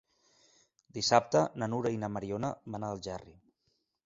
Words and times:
Dissabte 0.97 1.43
na 1.63 1.67
Nura 1.75 1.93
i 1.97 2.01
na 2.05 2.09
Mariona 2.17 2.53
van 2.77 2.89
a 2.89 2.91
Algerri. 2.97 3.37